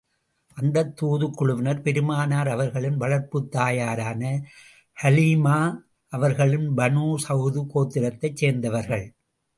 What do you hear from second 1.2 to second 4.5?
குழுவினர் பெருமானார் அவர்களின் வளர்ப்புத் தாயாரான